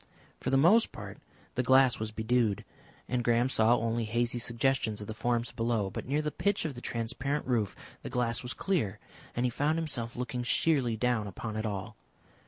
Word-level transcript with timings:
For 0.39 0.49
the 0.49 0.57
most 0.57 0.91
part 0.91 1.19
the 1.53 1.61
glass 1.61 1.99
was 1.99 2.09
bedewed, 2.09 2.65
and 3.07 3.23
Graham 3.23 3.49
saw 3.49 3.75
only 3.77 4.03
hazy 4.05 4.39
suggestions 4.39 4.99
of 4.99 5.05
the 5.05 5.13
forms 5.13 5.51
below, 5.51 5.91
but 5.91 6.07
near 6.07 6.23
the 6.23 6.31
pitch 6.31 6.65
of 6.65 6.73
the 6.73 6.81
transparent 6.81 7.45
roof 7.45 7.75
the 8.01 8.09
glass 8.09 8.41
was 8.41 8.55
clear, 8.55 8.97
and 9.35 9.45
he 9.45 9.51
found 9.51 9.77
himself 9.77 10.15
looking 10.15 10.41
sheerly 10.41 10.97
down 10.97 11.27
upon 11.27 11.55
it 11.55 11.67
all. 11.67 11.95